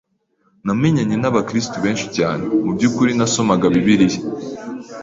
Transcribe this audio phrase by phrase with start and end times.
[0.65, 2.43] Namenyanye n’abakirisitu benshi cyane.
[2.63, 4.19] Mu byukuri nasomaga Bibiliya